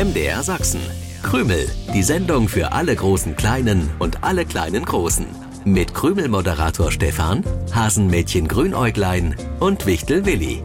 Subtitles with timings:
[0.00, 0.80] MDR Sachsen.
[1.22, 5.26] Krümel, die Sendung für alle großen Kleinen und alle kleinen Großen.
[5.66, 10.62] Mit Krümel-Moderator Stefan, Hasenmädchen Grünäuglein und Wichtel Willi.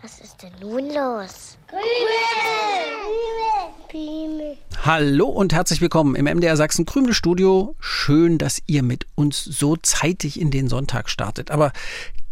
[0.00, 1.58] Was ist denn nun los?
[4.82, 7.76] Hallo und herzlich willkommen im MDR Sachsen Krümel Studio.
[7.80, 11.50] Schön, dass ihr mit uns so zeitig in den Sonntag startet.
[11.50, 11.72] Aber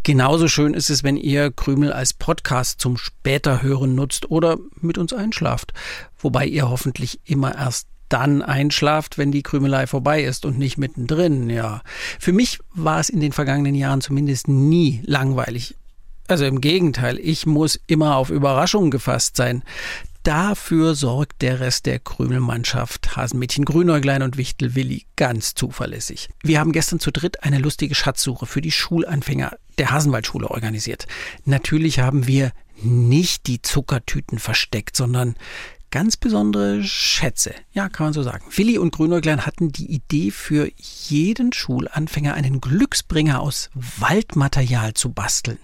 [0.03, 4.97] genauso schön ist es, wenn ihr Krümel als Podcast zum später hören nutzt oder mit
[4.97, 5.73] uns einschlaft.
[6.17, 11.49] Wobei ihr hoffentlich immer erst dann einschlaft, wenn die Krümelei vorbei ist und nicht mittendrin,
[11.49, 11.81] ja.
[12.19, 15.75] Für mich war es in den vergangenen Jahren zumindest nie langweilig.
[16.27, 19.63] Also im Gegenteil, ich muss immer auf Überraschungen gefasst sein.
[20.23, 26.29] Dafür sorgt der Rest der Krümelmannschaft, Hasenmädchen Grünäuglein und Wichtel Willi, ganz zuverlässig.
[26.41, 31.07] Wir haben gestern zu dritt eine lustige Schatzsuche für die Schulanfänger der Hasenwaldschule organisiert.
[31.43, 35.35] Natürlich haben wir nicht die Zuckertüten versteckt, sondern
[35.93, 37.53] ganz besondere Schätze.
[37.71, 38.43] Ja, kann man so sagen.
[38.55, 45.59] Willi und Grünäuglein hatten die Idee, für jeden Schulanfänger einen Glücksbringer aus Waldmaterial zu basteln.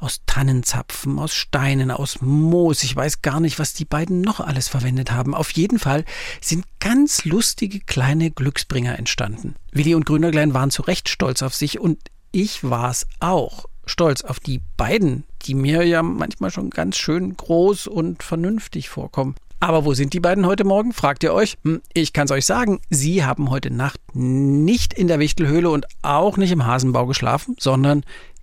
[0.00, 2.82] Aus Tannenzapfen, aus Steinen, aus Moos.
[2.82, 5.36] Ich weiß gar nicht, was die beiden noch alles verwendet haben.
[5.36, 6.04] Auf jeden Fall
[6.40, 9.54] sind ganz lustige kleine Glücksbringer entstanden.
[9.70, 12.00] Willi und Grünäuglein waren zu Recht stolz auf sich und
[12.32, 17.36] ich war es auch stolz auf die beiden, die mir ja manchmal schon ganz schön
[17.36, 19.36] groß und vernünftig vorkommen.
[19.62, 20.94] Aber wo sind die beiden heute Morgen?
[20.94, 21.58] Fragt ihr euch?
[21.64, 25.86] Hm, ich kann es euch sagen, sie haben heute Nacht nicht in der Wichtelhöhle und
[26.00, 28.02] auch nicht im Hasenbau geschlafen, sondern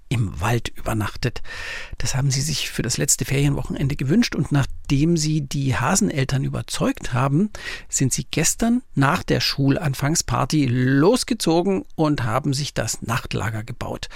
[0.09, 1.41] im Wald übernachtet.
[1.97, 7.13] Das haben sie sich für das letzte Ferienwochenende gewünscht und nachdem sie die Haseneltern überzeugt
[7.13, 7.49] haben,
[7.89, 14.07] sind sie gestern nach der Schulanfangsparty losgezogen und haben sich das Nachtlager gebaut.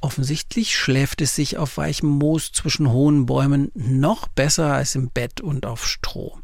[0.00, 5.40] Offensichtlich schläft es sich auf weichem Moos zwischen hohen Bäumen noch besser als im Bett
[5.40, 6.38] und auf Stroh.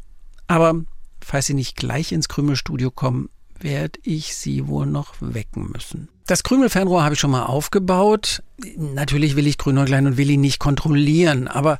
[0.47, 0.81] Aber
[1.23, 6.09] falls Sie nicht gleich ins Krümelstudio kommen, werde ich Sie wohl noch wecken müssen.
[6.27, 8.43] Das Krümelfernrohr habe ich schon mal aufgebaut.
[8.75, 11.79] Natürlich will ich Grünäuglein und Willi nicht kontrollieren, aber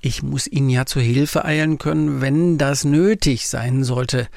[0.00, 4.28] ich muss Ihnen ja zur Hilfe eilen können, wenn das nötig sein sollte.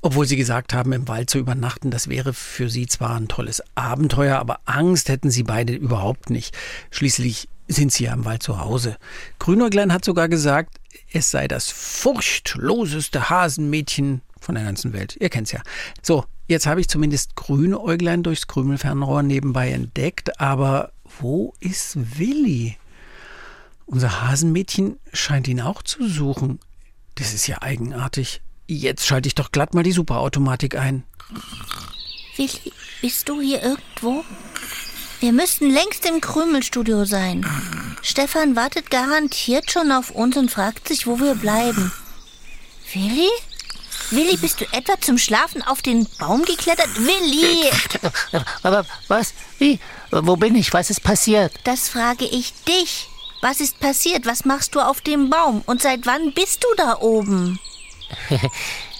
[0.00, 3.62] Obwohl Sie gesagt haben, im Wald zu übernachten, das wäre für Sie zwar ein tolles
[3.74, 6.56] Abenteuer, aber Angst hätten Sie beide überhaupt nicht.
[6.90, 8.96] Schließlich sind Sie ja im Wald zu Hause.
[9.40, 10.76] Grünäuglein hat sogar gesagt,
[11.12, 15.16] es sei das furchtloseste Hasenmädchen von der ganzen Welt.
[15.20, 15.62] Ihr kennt's ja.
[16.00, 22.76] So, jetzt habe ich zumindest Grünäuglein durchs Krümelfernrohr nebenbei entdeckt, aber wo ist Willi?
[23.88, 26.60] Unser Hasenmädchen scheint ihn auch zu suchen.
[27.14, 28.42] Das ist ja eigenartig.
[28.66, 31.04] Jetzt schalte ich doch glatt mal die Superautomatik ein.
[32.36, 34.24] Willi, bist du hier irgendwo?
[35.20, 37.46] Wir müssten längst im Krümelstudio sein.
[38.02, 41.90] Stefan wartet garantiert schon auf uns und fragt sich, wo wir bleiben.
[42.92, 43.30] Willi?
[44.10, 46.94] Willi, bist du etwa zum Schlafen auf den Baum geklettert?
[46.98, 47.70] Willi!
[49.08, 49.32] Was?
[49.58, 49.80] Wie?
[50.10, 50.74] Wo bin ich?
[50.74, 51.54] Was ist passiert?
[51.64, 53.08] Das frage ich dich.
[53.40, 54.26] Was ist passiert?
[54.26, 55.62] Was machst du auf dem Baum?
[55.66, 57.58] Und seit wann bist du da oben?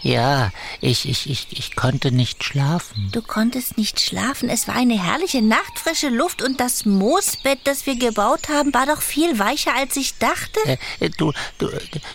[0.03, 3.09] ja, ich, ich, ich, ich konnte nicht schlafen.
[3.13, 4.49] Du konntest nicht schlafen.
[4.49, 8.87] Es war eine herrliche Nacht, frische Luft und das Moosbett, das wir gebaut haben, war
[8.87, 10.61] doch viel weicher, als ich dachte.
[11.01, 11.71] Äh, du, du,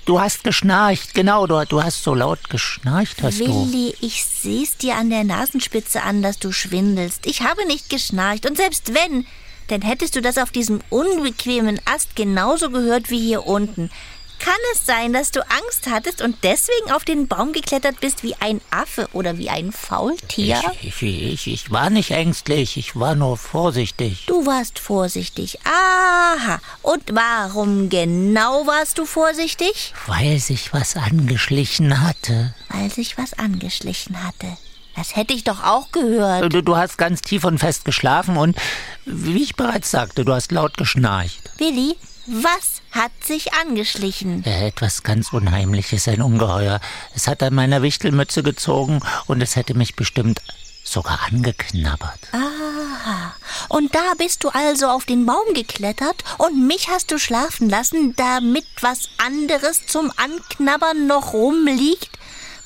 [0.06, 3.72] du hast geschnarcht, genau, du, du hast so laut geschnarcht, hast Willi, du.
[3.72, 7.26] Willi, ich seh's dir an der Nasenspitze an, dass du schwindelst.
[7.26, 9.26] Ich habe nicht geschnarcht und selbst wenn,
[9.68, 13.90] dann hättest du das auf diesem unbequemen Ast genauso gehört wie hier unten.
[14.44, 18.36] Kann es sein, dass du Angst hattest und deswegen auf den Baum geklettert bist wie
[18.42, 20.62] ein Affe oder wie ein Faultier?
[20.82, 24.26] Ich, ich, ich, ich war nicht ängstlich, ich war nur vorsichtig.
[24.26, 25.60] Du warst vorsichtig.
[25.64, 26.60] Aha.
[26.82, 29.94] Und warum genau warst du vorsichtig?
[30.08, 32.54] Weil sich was angeschlichen hatte.
[32.68, 34.58] Weil sich was angeschlichen hatte.
[34.96, 36.54] Das hätte ich doch auch gehört.
[36.54, 38.58] Du, du hast ganz tief und fest geschlafen und,
[39.06, 41.52] wie ich bereits sagte, du hast laut geschnarcht.
[41.58, 41.96] Willi,
[42.28, 44.46] was hat sich angeschlichen?
[44.46, 46.80] Äh, etwas ganz Unheimliches, ein Ungeheuer.
[47.16, 50.42] Es hat an meiner Wichtelmütze gezogen und es hätte mich bestimmt
[50.84, 52.20] sogar angeknabbert.
[52.32, 53.34] Aha.
[53.70, 58.16] Und da bist du also auf den Baum geklettert und mich hast du schlafen lassen,
[58.16, 62.12] damit was anderes zum Anknabbern noch rumliegt?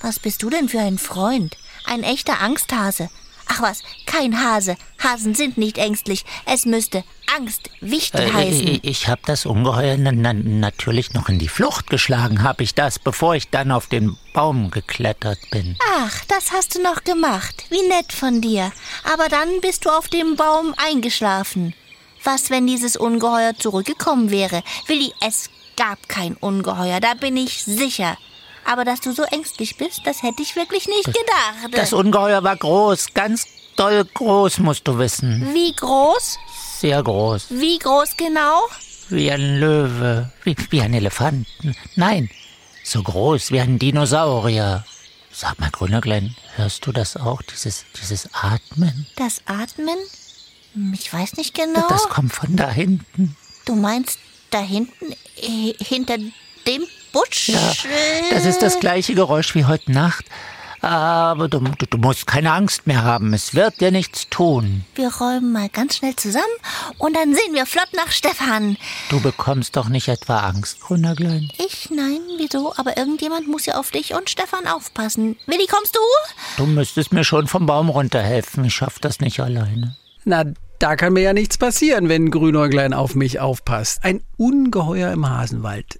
[0.01, 1.55] Was bist du denn für ein Freund?
[1.87, 3.09] Ein echter Angsthase.
[3.49, 4.75] Ach was, kein Hase.
[5.01, 6.25] Hasen sind nicht ängstlich.
[6.45, 8.67] Es müsste Angstwichtel Äh, heißen.
[8.67, 12.75] ich ich habe das Ungeheuer na, na, natürlich noch in die Flucht geschlagen, habe ich
[12.75, 15.77] das, bevor ich dann auf den Baum geklettert bin.
[15.97, 17.63] Ach, das hast du noch gemacht.
[17.69, 18.71] Wie nett von dir.
[19.13, 21.73] Aber dann bist du auf dem Baum eingeschlafen.
[22.25, 24.61] Was, wenn dieses Ungeheuer zurückgekommen wäre?
[24.87, 28.17] Willi, es gab kein Ungeheuer, da bin ich sicher.
[28.67, 31.71] Aber dass du so ängstlich bist, das hätte ich wirklich nicht gedacht.
[31.71, 33.47] Das Ungeheuer war groß, ganz
[33.77, 35.53] doll groß, musst du wissen.
[35.53, 36.37] Wie groß?
[36.79, 37.47] Sehr groß.
[37.49, 38.67] Wie groß genau?
[39.07, 41.47] Wie ein Löwe, wie, wie ein Elefant.
[41.95, 42.29] Nein,
[42.83, 44.85] so groß wie ein Dinosaurier.
[45.31, 49.07] Sag mal, Grüner Glenn, hörst du das auch, dieses, dieses Atmen?
[49.15, 49.97] Das Atmen?
[50.93, 51.87] Ich weiß nicht genau.
[51.87, 53.37] Das kommt von da hinten.
[53.63, 57.49] Du meinst da hinten, äh, hinter dem Busch?
[57.49, 57.73] Ja,
[58.31, 60.25] das ist das gleiche Geräusch wie heute Nacht.
[60.81, 63.33] Aber du, du, du, musst keine Angst mehr haben.
[63.33, 64.85] Es wird dir nichts tun.
[64.95, 66.45] Wir räumen mal ganz schnell zusammen
[66.97, 68.77] und dann sehen wir flott nach Stefan.
[69.09, 71.49] Du bekommst doch nicht etwa Angst, Grünerglein.
[71.57, 71.89] Ich?
[71.89, 72.73] Nein, wieso?
[72.77, 75.35] Aber irgendjemand muss ja auf dich und Stefan aufpassen.
[75.47, 75.99] Willi, kommst du?
[76.57, 78.63] Du müsstest mir schon vom Baum runterhelfen.
[78.65, 79.97] Ich schaff das nicht alleine.
[80.25, 80.43] Na,
[80.79, 84.03] da kann mir ja nichts passieren, wenn Grünäuglein auf mich aufpasst.
[84.03, 85.99] Ein Ungeheuer im Hasenwald.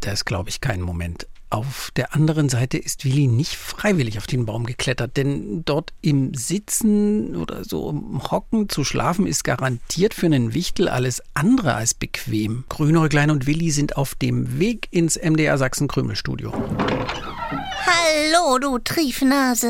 [0.00, 1.26] Das glaube ich keinen Moment.
[1.48, 6.34] Auf der anderen Seite ist Willi nicht freiwillig auf den Baum geklettert, denn dort im
[6.34, 11.94] Sitzen oder so im Hocken zu schlafen ist garantiert für einen Wichtel alles andere als
[11.94, 12.64] bequem.
[12.68, 16.52] Grünäuglein und Willi sind auf dem Weg ins MDR Sachsen Krümelstudio.
[17.48, 19.68] Hallo, du Triefnase.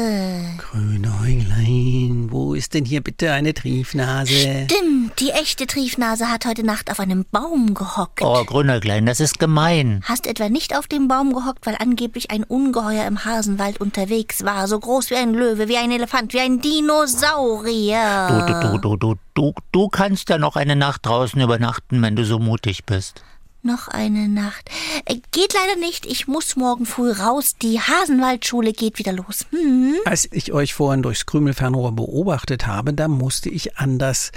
[0.57, 4.67] Grünäuglein, wo ist denn hier bitte eine Triefnase?
[4.71, 8.23] Stimmt, die echte Triefnase hat heute Nacht auf einem Baum gehockt.
[8.23, 10.01] Oh, Grünerglein, das ist gemein.
[10.05, 14.69] Hast etwa nicht auf dem Baum gehockt, weil angeblich ein Ungeheuer im Hasenwald unterwegs war,
[14.69, 18.29] so groß wie ein Löwe, wie ein Elefant, wie ein Dinosaurier.
[18.29, 22.17] Du, du, du, du, du, du, du kannst ja noch eine Nacht draußen übernachten, wenn
[22.17, 23.23] du so mutig bist.
[23.67, 24.71] Noch eine Nacht.
[25.07, 26.07] Äh, geht leider nicht.
[26.07, 27.57] Ich muss morgen früh raus.
[27.61, 29.45] Die Hasenwaldschule geht wieder los.
[29.51, 29.97] Hm?
[30.05, 34.31] Als ich euch vorhin durchs Krümelfernrohr beobachtet habe, da musste ich an das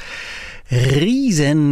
[0.71, 1.69] riesengroße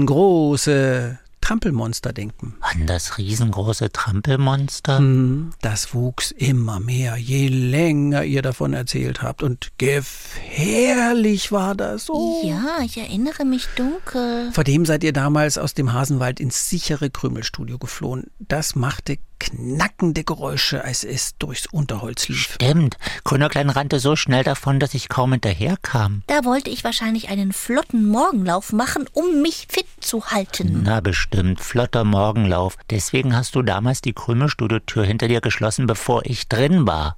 [1.48, 2.56] Trampelmonster denken.
[2.60, 4.98] An das riesengroße Trampelmonster?
[4.98, 9.44] Hm, Das wuchs immer mehr, je länger ihr davon erzählt habt.
[9.44, 12.10] Und gefährlich war das.
[12.10, 12.42] Oh.
[12.44, 14.52] Ja, ich erinnere mich dunkel.
[14.52, 18.26] Vor dem seid ihr damals aus dem Hasenwald ins sichere Krümelstudio geflohen.
[18.40, 22.54] Das machte knackende Geräusche, als es durchs Unterholz lief.
[22.54, 22.98] Stimmt.
[23.24, 26.24] Grünerklein rannte so schnell davon, dass ich kaum hinterherkam.
[26.28, 30.81] Da wollte ich wahrscheinlich einen flotten Morgenlauf machen, um mich fit zu halten.
[30.84, 32.78] Na bestimmt, flotter Morgenlauf.
[32.89, 37.18] Deswegen hast du damals die Krümelstudiotür hinter dir geschlossen, bevor ich drin war.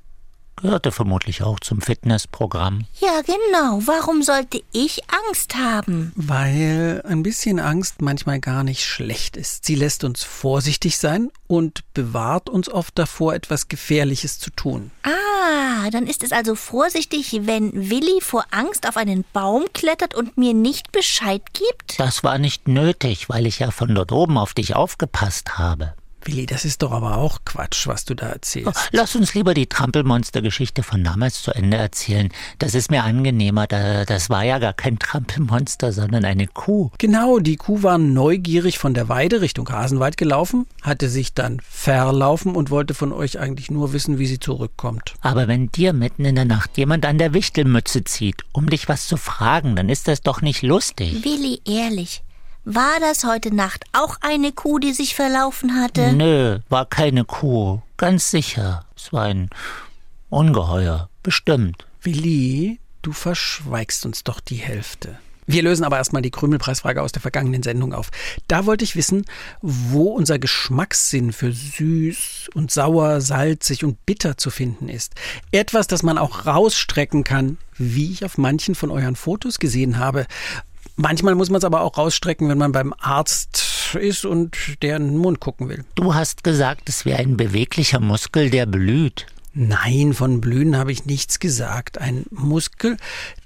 [0.61, 2.85] Gehörte vermutlich auch zum Fitnessprogramm.
[2.99, 3.81] Ja, genau.
[3.85, 6.11] Warum sollte ich Angst haben?
[6.15, 9.63] Weil ein bisschen Angst manchmal gar nicht schlecht ist.
[9.63, 14.91] Sie lässt uns vorsichtig sein und bewahrt uns oft davor, etwas Gefährliches zu tun.
[15.03, 20.37] Ah, dann ist es also vorsichtig, wenn Willi vor Angst auf einen Baum klettert und
[20.37, 21.99] mir nicht Bescheid gibt?
[21.99, 25.93] Das war nicht nötig, weil ich ja von dort oben auf dich aufgepasst habe.
[26.25, 28.89] Willi, das ist doch aber auch Quatsch, was du da erzählst.
[28.91, 32.29] Lass uns lieber die Trampelmonster-Geschichte von damals zu Ende erzählen.
[32.57, 33.67] Das ist mir angenehmer.
[33.67, 36.91] Da, das war ja gar kein Trampelmonster, sondern eine Kuh.
[36.97, 42.55] Genau, die Kuh war neugierig von der Weide Richtung Hasenwald gelaufen, hatte sich dann verlaufen
[42.55, 45.15] und wollte von euch eigentlich nur wissen, wie sie zurückkommt.
[45.21, 49.07] Aber wenn dir mitten in der Nacht jemand an der Wichtelmütze zieht, um dich was
[49.07, 51.23] zu fragen, dann ist das doch nicht lustig.
[51.23, 52.23] Willi, ehrlich,
[52.65, 56.13] war das heute Nacht auch eine Kuh, die sich verlaufen hatte?
[56.13, 57.81] Nö, war keine Kuh.
[57.97, 58.85] Ganz sicher.
[58.95, 59.49] Es war ein
[60.29, 61.09] Ungeheuer.
[61.23, 61.85] Bestimmt.
[62.01, 65.17] Willi, du verschweigst uns doch die Hälfte.
[65.51, 68.11] Wir lösen aber erstmal die Krümelpreisfrage aus der vergangenen Sendung auf.
[68.47, 69.25] Da wollte ich wissen,
[69.63, 75.15] wo unser Geschmackssinn für süß und sauer, salzig und bitter zu finden ist.
[75.51, 80.27] Etwas, das man auch rausstrecken kann, wie ich auf manchen von euren Fotos gesehen habe.
[81.01, 85.07] Manchmal muss man es aber auch rausstrecken, wenn man beim Arzt ist und der in
[85.07, 85.85] den Mund gucken will.
[85.95, 89.25] Du hast gesagt, es wäre ein beweglicher Muskel, der blüht.
[89.53, 91.99] Nein, von Blühen habe ich nichts gesagt.
[91.99, 92.97] Ein Muskel,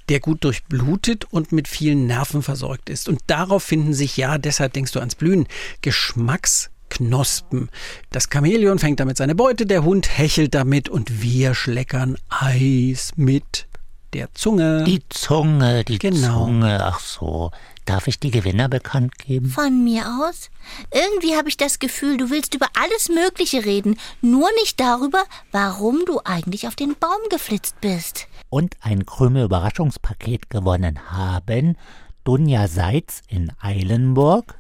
[0.10, 3.08] der gut durchblutet und mit vielen Nerven versorgt ist.
[3.08, 5.46] Und darauf finden sich, ja, deshalb denkst du ans Blühen,
[5.82, 7.70] Geschmacksknospen.
[8.10, 13.68] Das Chamäleon fängt damit seine Beute, der Hund hechelt damit und wir schleckern Eis mit
[14.14, 14.84] der Zunge.
[14.86, 16.46] Die Zunge, die Genau.
[16.46, 16.80] Zunge.
[16.84, 17.52] Ach so.
[17.86, 19.48] Darf ich die Gewinner bekannt geben?
[19.50, 20.50] Von mir aus?
[20.94, 26.06] Irgendwie habe ich das Gefühl, du willst über alles Mögliche reden, nur nicht darüber, warum
[26.06, 28.28] du eigentlich auf den Baum geflitzt bist.
[28.50, 31.76] Und ein Krümel-Überraschungspaket gewonnen haben
[32.24, 34.56] Dunja Seitz in Eilenburg,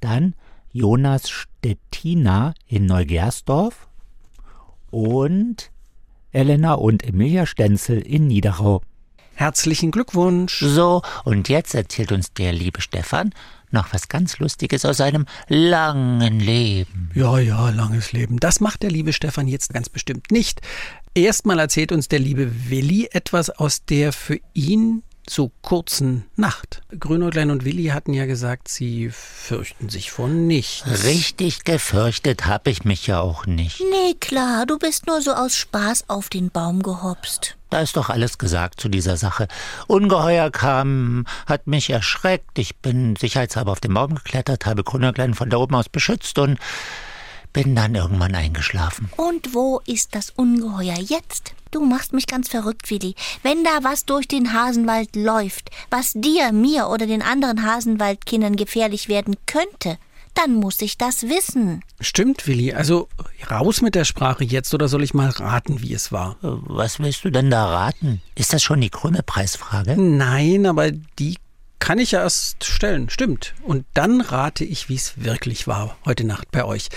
[0.00, 0.34] dann
[0.70, 3.88] Jonas Stettina in Neugersdorf
[4.90, 5.70] und
[6.34, 8.82] Elena und Emilia Stenzel in Niederau.
[9.34, 10.60] Herzlichen Glückwunsch.
[10.60, 13.32] So, und jetzt erzählt uns der liebe Stefan
[13.70, 17.10] noch was ganz Lustiges aus seinem langen Leben.
[17.14, 18.38] Ja, ja, langes Leben.
[18.38, 20.60] Das macht der liebe Stefan jetzt ganz bestimmt nicht.
[21.14, 26.82] Erstmal erzählt uns der liebe Willi etwas aus der für ihn so kurzen Nacht.
[26.98, 31.04] Grünäuglein und Willi hatten ja gesagt, sie fürchten sich vor nichts.
[31.04, 33.80] Richtig gefürchtet habe ich mich ja auch nicht.
[33.90, 37.56] Nee, klar, du bist nur so aus Spaß auf den Baum gehopst.
[37.70, 39.48] Da ist doch alles gesagt zu dieser Sache.
[39.88, 42.58] Ungeheuer kam, hat mich erschreckt.
[42.58, 46.58] Ich bin sicherheitshalber auf den Baum geklettert, habe Grünäuglein von da oben aus beschützt und
[47.52, 49.10] bin dann irgendwann eingeschlafen.
[49.16, 51.54] Und wo ist das Ungeheuer jetzt?
[51.74, 53.16] Du machst mich ganz verrückt, Willi.
[53.42, 59.08] Wenn da was durch den Hasenwald läuft, was dir, mir oder den anderen Hasenwaldkindern gefährlich
[59.08, 59.98] werden könnte,
[60.34, 61.82] dann muss ich das wissen.
[61.98, 62.72] Stimmt, Willi.
[62.72, 63.08] Also
[63.50, 66.36] raus mit der Sprache jetzt oder soll ich mal raten, wie es war?
[66.42, 68.22] Was willst du denn da raten?
[68.36, 70.00] Ist das schon die Krümelpreisfrage?
[70.00, 71.38] Nein, aber die
[71.78, 73.10] kann ich ja erst stellen.
[73.10, 73.54] Stimmt.
[73.62, 76.88] Und dann rate ich, wie es wirklich war heute Nacht bei euch.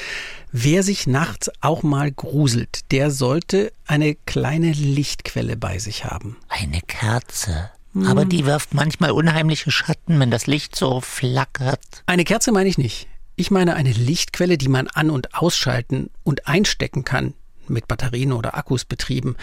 [0.51, 6.38] Wer sich nachts auch mal gruselt, der sollte eine kleine Lichtquelle bei sich haben.
[6.48, 7.72] Eine Kerze.
[8.05, 12.03] Aber die wirft manchmal unheimliche Schatten, wenn das Licht so flackert.
[12.05, 13.07] Eine Kerze meine ich nicht.
[13.36, 17.34] Ich meine eine Lichtquelle, die man an- und ausschalten und einstecken kann,
[17.67, 19.36] mit Batterien oder Akkus betrieben.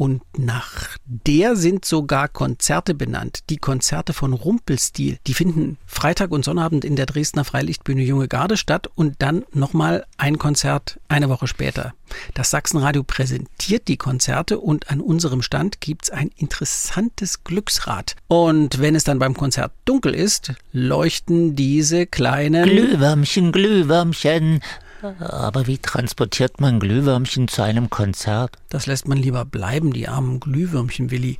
[0.00, 3.40] Und nach der sind sogar Konzerte benannt.
[3.50, 5.18] Die Konzerte von Rumpelstil.
[5.26, 10.06] Die finden Freitag und Sonnabend in der Dresdner Freilichtbühne Junge Garde statt und dann nochmal
[10.16, 11.92] ein Konzert eine Woche später.
[12.32, 18.16] Das Sachsenradio präsentiert die Konzerte und an unserem Stand gibt's ein interessantes Glücksrad.
[18.26, 24.60] Und wenn es dann beim Konzert dunkel ist, leuchten diese kleinen Glühwürmchen, Glühwürmchen.
[25.18, 28.56] Aber wie transportiert man Glühwürmchen zu einem Konzert?
[28.68, 31.38] Das lässt man lieber bleiben, die armen Glühwürmchen, Willi.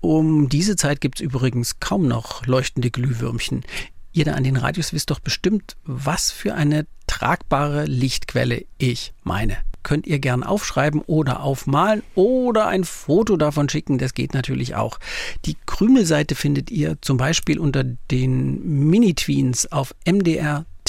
[0.00, 3.64] Um diese Zeit gibt's übrigens kaum noch leuchtende Glühwürmchen.
[4.12, 9.56] Ihr da an den Radios wisst doch bestimmt, was für eine tragbare Lichtquelle ich meine.
[9.82, 14.98] Könnt ihr gern aufschreiben oder aufmalen oder ein Foto davon schicken, das geht natürlich auch.
[15.44, 19.94] Die Krümelseite findet ihr zum Beispiel unter den Mini-Tweens auf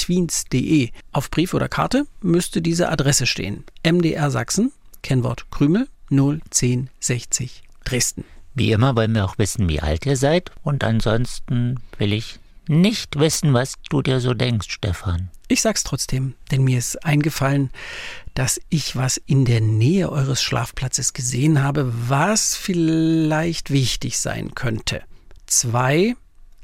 [0.08, 0.90] mdrtweens.de.
[1.12, 3.64] Auf Brief oder Karte müsste diese Adresse stehen.
[3.84, 4.72] MDR Sachsen,
[5.02, 8.24] Kennwort Krümel 01060 Dresden.
[8.54, 10.50] Wie immer wollen wir auch wissen, wie alt ihr seid.
[10.62, 15.30] Und ansonsten will ich nicht wissen, was du dir so denkst, Stefan.
[15.48, 17.70] Ich sag's trotzdem, denn mir ist eingefallen,
[18.34, 25.02] dass ich was in der Nähe eures Schlafplatzes gesehen habe, was vielleicht wichtig sein könnte.
[25.46, 26.16] Zwei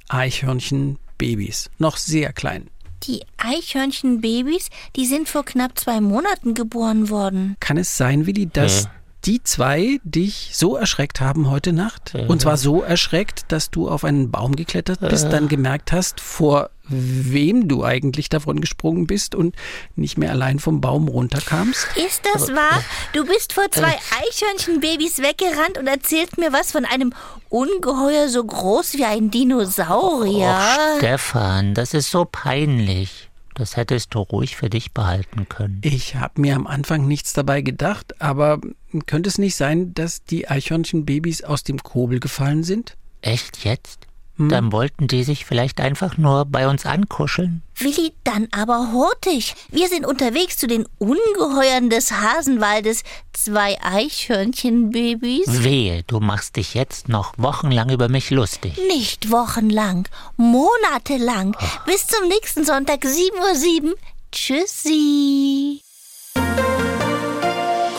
[0.09, 2.69] Eichhörnchenbabys, noch sehr klein.
[3.05, 7.57] Die Eichhörnchenbabys, die sind vor knapp zwei Monaten geboren worden.
[7.61, 8.91] Kann es sein, Willi, dass Ja.
[9.25, 12.15] Die zwei dich so erschreckt haben heute Nacht?
[12.29, 16.71] Und zwar so erschreckt, dass du auf einen Baum geklettert bist, dann gemerkt hast, vor
[16.89, 19.55] wem du eigentlich davon gesprungen bist und
[19.97, 21.87] nicht mehr allein vom Baum runterkamst?
[21.97, 22.83] Ist das wahr?
[23.13, 27.13] Du bist vor zwei Eichhörnchenbabys weggerannt und erzählst mir was von einem
[27.49, 30.49] Ungeheuer so groß wie ein Dinosaurier.
[30.49, 33.31] Och, Stefan, das ist so peinlich.
[33.55, 35.81] Das hättest du ruhig für dich behalten können.
[35.83, 38.61] Ich habe mir am Anfang nichts dabei gedacht, aber
[39.07, 42.97] könnte es nicht sein, dass die Eichhörnchenbabys aus dem Kobel gefallen sind?
[43.21, 44.07] Echt jetzt?
[44.39, 47.63] Dann wollten die sich vielleicht einfach nur bei uns ankuscheln.
[47.77, 49.55] Willi, dann aber hurtig.
[49.71, 53.03] Wir sind unterwegs zu den Ungeheuern des Hasenwaldes.
[53.33, 55.63] Zwei Eichhörnchenbabys.
[55.63, 58.79] Wehe, du machst dich jetzt noch wochenlang über mich lustig.
[58.89, 61.57] Nicht wochenlang, monatelang.
[61.87, 63.95] Bis zum nächsten Sonntag, 7.07 Uhr.
[64.33, 65.83] Tschüssi.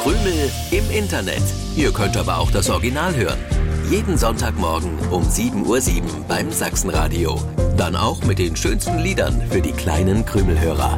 [0.02, 1.44] Krümel im Internet.
[1.75, 3.62] Ihr könnt aber auch das Original hören.
[3.94, 7.40] Jeden Sonntagmorgen um 7.07 Uhr beim Sachsenradio.
[7.78, 10.98] Dann auch mit den schönsten Liedern für die kleinen Krümelhörer.